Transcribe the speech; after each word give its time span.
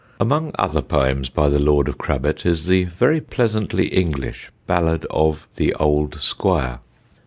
Among 0.19 0.51
other 0.57 0.81
poems 0.81 1.29
by 1.29 1.49
the 1.49 1.59
lord 1.59 1.87
of 1.87 1.99
Crabbet 1.99 2.43
is 2.43 2.65
the 2.65 2.85
very 2.85 3.21
pleasantly 3.21 3.89
English 3.89 4.49
ballad 4.65 5.05
of 5.11 5.47
THE 5.57 5.75
OLD 5.75 6.19
SQUIRE. 6.19 6.79